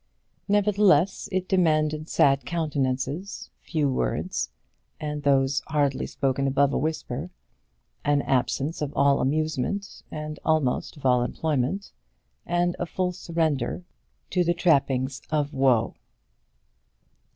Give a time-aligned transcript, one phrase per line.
[0.47, 4.49] Nevertheless, it demanded sad countenances, few words,
[4.99, 7.29] and those spoken hardly above a whisper;
[8.03, 11.91] an absence of all amusement and almost of all employment,
[12.47, 13.83] and a full surrender
[14.31, 15.93] to the trappings of woe.